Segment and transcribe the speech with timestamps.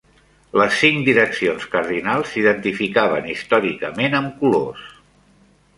[0.59, 4.91] Les cinc direccions cardinals s'identificaven històricament amb colors.